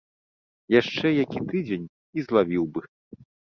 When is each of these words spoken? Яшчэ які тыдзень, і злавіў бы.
Яшчэ 0.75 1.07
які 1.23 1.39
тыдзень, 1.51 1.85
і 2.19 2.25
злавіў 2.29 2.67
бы. 2.73 2.81